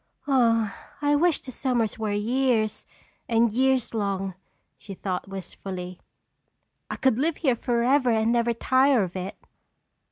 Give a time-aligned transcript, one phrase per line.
[0.27, 2.87] "Oh, I wish the summers were years
[3.29, 4.33] and years long,"
[4.75, 5.99] she thought wistfully.
[6.89, 9.35] "I could live here forever and never tire of it."